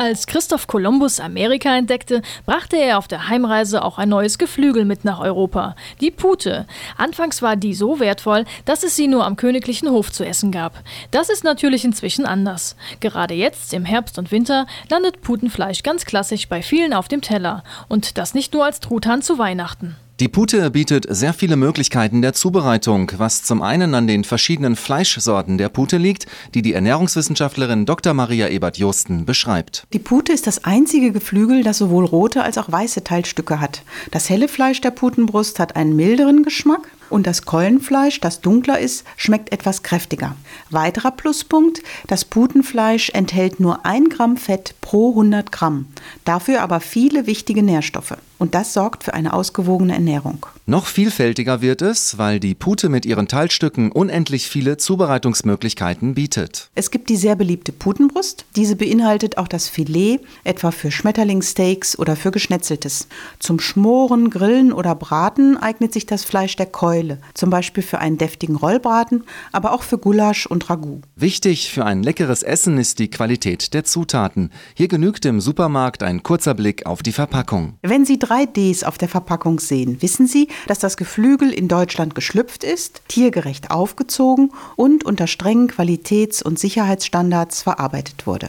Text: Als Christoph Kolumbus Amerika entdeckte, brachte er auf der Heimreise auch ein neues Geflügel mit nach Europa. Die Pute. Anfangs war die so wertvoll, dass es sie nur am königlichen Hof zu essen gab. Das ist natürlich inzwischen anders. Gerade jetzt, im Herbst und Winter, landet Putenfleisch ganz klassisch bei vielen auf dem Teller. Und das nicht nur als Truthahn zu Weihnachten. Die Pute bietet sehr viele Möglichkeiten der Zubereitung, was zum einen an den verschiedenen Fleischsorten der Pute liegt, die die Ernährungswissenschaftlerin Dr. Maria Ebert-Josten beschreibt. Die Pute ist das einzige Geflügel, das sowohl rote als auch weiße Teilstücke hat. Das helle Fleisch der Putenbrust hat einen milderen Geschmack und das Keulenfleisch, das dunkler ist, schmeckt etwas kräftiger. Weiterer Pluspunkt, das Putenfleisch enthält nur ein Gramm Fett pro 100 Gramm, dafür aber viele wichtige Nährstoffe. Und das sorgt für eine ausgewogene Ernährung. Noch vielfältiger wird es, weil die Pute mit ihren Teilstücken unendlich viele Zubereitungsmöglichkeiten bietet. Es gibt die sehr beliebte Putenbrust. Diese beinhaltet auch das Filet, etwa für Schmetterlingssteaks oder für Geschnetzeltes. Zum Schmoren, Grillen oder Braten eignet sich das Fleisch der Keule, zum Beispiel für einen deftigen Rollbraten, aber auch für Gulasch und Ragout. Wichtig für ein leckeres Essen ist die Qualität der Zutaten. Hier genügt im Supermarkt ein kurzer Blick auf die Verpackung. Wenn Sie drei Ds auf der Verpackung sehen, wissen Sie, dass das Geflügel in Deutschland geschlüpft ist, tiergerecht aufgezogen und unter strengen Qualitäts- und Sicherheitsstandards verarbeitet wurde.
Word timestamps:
Als 0.00 0.26
Christoph 0.26 0.66
Kolumbus 0.66 1.20
Amerika 1.20 1.76
entdeckte, 1.76 2.22
brachte 2.46 2.78
er 2.78 2.96
auf 2.96 3.06
der 3.06 3.28
Heimreise 3.28 3.84
auch 3.84 3.98
ein 3.98 4.08
neues 4.08 4.38
Geflügel 4.38 4.86
mit 4.86 5.04
nach 5.04 5.20
Europa. 5.20 5.76
Die 6.00 6.10
Pute. 6.10 6.66
Anfangs 6.96 7.42
war 7.42 7.54
die 7.54 7.74
so 7.74 8.00
wertvoll, 8.00 8.46
dass 8.64 8.82
es 8.82 8.96
sie 8.96 9.08
nur 9.08 9.26
am 9.26 9.36
königlichen 9.36 9.90
Hof 9.90 10.10
zu 10.10 10.24
essen 10.24 10.52
gab. 10.52 10.82
Das 11.10 11.28
ist 11.28 11.44
natürlich 11.44 11.84
inzwischen 11.84 12.24
anders. 12.24 12.76
Gerade 13.00 13.34
jetzt, 13.34 13.74
im 13.74 13.84
Herbst 13.84 14.18
und 14.18 14.32
Winter, 14.32 14.66
landet 14.88 15.20
Putenfleisch 15.20 15.82
ganz 15.82 16.06
klassisch 16.06 16.48
bei 16.48 16.62
vielen 16.62 16.94
auf 16.94 17.08
dem 17.08 17.20
Teller. 17.20 17.62
Und 17.86 18.16
das 18.16 18.32
nicht 18.32 18.54
nur 18.54 18.64
als 18.64 18.80
Truthahn 18.80 19.20
zu 19.20 19.36
Weihnachten. 19.36 19.96
Die 20.20 20.28
Pute 20.28 20.70
bietet 20.70 21.06
sehr 21.08 21.32
viele 21.32 21.56
Möglichkeiten 21.56 22.20
der 22.20 22.34
Zubereitung, 22.34 23.10
was 23.16 23.42
zum 23.42 23.62
einen 23.62 23.94
an 23.94 24.06
den 24.06 24.22
verschiedenen 24.22 24.76
Fleischsorten 24.76 25.56
der 25.56 25.70
Pute 25.70 25.96
liegt, 25.96 26.26
die 26.52 26.60
die 26.60 26.74
Ernährungswissenschaftlerin 26.74 27.86
Dr. 27.86 28.12
Maria 28.12 28.48
Ebert-Josten 28.48 29.24
beschreibt. 29.24 29.86
Die 29.94 29.98
Pute 29.98 30.34
ist 30.34 30.46
das 30.46 30.66
einzige 30.66 31.12
Geflügel, 31.12 31.62
das 31.62 31.78
sowohl 31.78 32.04
rote 32.04 32.42
als 32.42 32.58
auch 32.58 32.70
weiße 32.70 33.02
Teilstücke 33.02 33.60
hat. 33.60 33.80
Das 34.10 34.28
helle 34.28 34.48
Fleisch 34.48 34.82
der 34.82 34.90
Putenbrust 34.90 35.58
hat 35.58 35.74
einen 35.74 35.96
milderen 35.96 36.42
Geschmack 36.42 36.90
und 37.10 37.26
das 37.26 37.44
Keulenfleisch, 37.44 38.20
das 38.20 38.40
dunkler 38.40 38.78
ist, 38.78 39.04
schmeckt 39.16 39.52
etwas 39.52 39.82
kräftiger. 39.82 40.36
Weiterer 40.70 41.10
Pluspunkt, 41.10 41.82
das 42.06 42.24
Putenfleisch 42.24 43.10
enthält 43.10 43.60
nur 43.60 43.84
ein 43.84 44.08
Gramm 44.08 44.36
Fett 44.36 44.74
pro 44.80 45.10
100 45.10 45.52
Gramm, 45.52 45.86
dafür 46.24 46.62
aber 46.62 46.80
viele 46.80 47.26
wichtige 47.26 47.62
Nährstoffe. 47.62 48.16
Und 48.38 48.54
das 48.54 48.72
sorgt 48.72 49.04
für 49.04 49.12
eine 49.12 49.34
ausgewogene 49.34 49.92
Ernährung. 49.92 50.46
Noch 50.64 50.86
vielfältiger 50.86 51.60
wird 51.60 51.82
es, 51.82 52.16
weil 52.16 52.40
die 52.40 52.54
Pute 52.54 52.88
mit 52.88 53.04
ihren 53.04 53.28
Teilstücken 53.28 53.92
unendlich 53.92 54.48
viele 54.48 54.78
Zubereitungsmöglichkeiten 54.78 56.14
bietet. 56.14 56.70
Es 56.74 56.90
gibt 56.90 57.10
die 57.10 57.16
sehr 57.16 57.36
beliebte 57.36 57.72
Putenbrust. 57.72 58.46
Diese 58.56 58.76
beinhaltet 58.76 59.36
auch 59.36 59.48
das 59.48 59.68
Filet, 59.68 60.20
etwa 60.44 60.70
für 60.70 60.90
Schmetterlingssteaks 60.90 61.98
oder 61.98 62.16
für 62.16 62.30
Geschnetzeltes. 62.30 63.08
Zum 63.40 63.60
Schmoren, 63.60 64.30
Grillen 64.30 64.72
oder 64.72 64.94
Braten 64.94 65.58
eignet 65.58 65.92
sich 65.92 66.06
das 66.06 66.24
Fleisch 66.24 66.56
der 66.56 66.66
Keule, 66.66 66.99
zum 67.34 67.50
Beispiel 67.50 67.82
für 67.82 67.98
einen 67.98 68.18
deftigen 68.18 68.56
Rollbraten, 68.56 69.24
aber 69.52 69.72
auch 69.72 69.82
für 69.82 69.98
Gulasch 69.98 70.46
und 70.46 70.68
Ragout. 70.70 71.02
Wichtig 71.16 71.70
für 71.70 71.84
ein 71.84 72.02
leckeres 72.02 72.42
Essen 72.42 72.78
ist 72.78 72.98
die 72.98 73.10
Qualität 73.10 73.74
der 73.74 73.84
Zutaten. 73.84 74.50
Hier 74.74 74.88
genügt 74.88 75.24
im 75.24 75.40
Supermarkt 75.40 76.02
ein 76.02 76.22
kurzer 76.22 76.54
Blick 76.54 76.86
auf 76.86 77.02
die 77.02 77.12
Verpackung. 77.12 77.74
Wenn 77.82 78.04
Sie 78.04 78.18
drei 78.18 78.46
Ds 78.46 78.84
auf 78.84 78.98
der 78.98 79.08
Verpackung 79.08 79.60
sehen, 79.60 80.02
wissen 80.02 80.26
Sie, 80.26 80.48
dass 80.66 80.78
das 80.78 80.96
Geflügel 80.96 81.52
in 81.52 81.68
Deutschland 81.68 82.14
geschlüpft 82.14 82.64
ist, 82.64 83.02
tiergerecht 83.08 83.70
aufgezogen 83.70 84.52
und 84.76 85.04
unter 85.04 85.26
strengen 85.26 85.68
Qualitäts- 85.68 86.42
und 86.42 86.58
Sicherheitsstandards 86.58 87.62
verarbeitet 87.62 88.26
wurde. 88.26 88.48